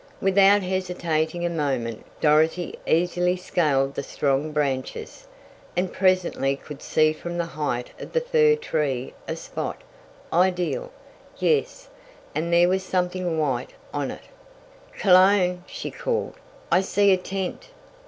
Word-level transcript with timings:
Without 0.19 0.63
hesitating 0.63 1.45
a 1.45 1.49
moment, 1.51 2.03
Dorothy 2.21 2.73
easily 2.87 3.35
scaled 3.37 3.93
the 3.93 4.01
strong 4.01 4.51
branches, 4.51 5.27
and 5.77 5.93
presently 5.93 6.55
could 6.55 6.81
see 6.81 7.13
from 7.13 7.37
the 7.37 7.45
height 7.45 7.91
of 7.99 8.11
the 8.11 8.19
fir 8.19 8.55
tree 8.55 9.13
a 9.27 9.35
spot 9.35 9.83
ideal! 10.33 10.91
Yes, 11.37 11.87
and 12.33 12.51
there 12.51 12.67
was 12.67 12.81
something 12.81 13.37
white 13.37 13.75
on 13.93 14.09
it! 14.09 14.23
"Cologne!" 14.97 15.63
she 15.67 15.91
called. 15.91 16.33
"I 16.71 16.81
see 16.81 17.11
a 17.13 17.17
tent!" 17.17 17.69